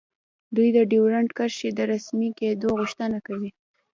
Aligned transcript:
دوی 0.55 0.69
د 0.77 0.79
ډیورنډ 0.91 1.29
کرښې 1.37 1.69
د 1.73 1.79
رسمي 1.91 2.29
کیدو 2.39 2.67
غوښتنه 2.79 3.17
کوي 3.27 3.49